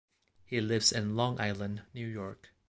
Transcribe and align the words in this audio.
He 0.47 0.59
lives 0.61 0.91
in 0.91 1.15
Long 1.15 1.39
Island, 1.39 1.83
New 1.93 2.07
York. 2.07 2.49